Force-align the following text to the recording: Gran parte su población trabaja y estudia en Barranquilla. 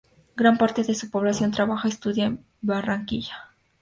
Gran 0.35 0.57
parte 0.57 0.83
su 0.83 1.11
población 1.11 1.51
trabaja 1.51 1.87
y 1.87 1.91
estudia 1.91 2.25
en 2.25 2.43
Barranquilla. 2.63 3.51